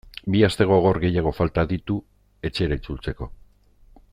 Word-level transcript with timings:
Bi 0.35 0.39
aste 0.45 0.65
gogor 0.69 0.99
gehiago 1.03 1.33
falta 1.39 1.65
ditu 1.73 1.99
etxera 2.51 2.79
itzultzeko. 2.81 3.29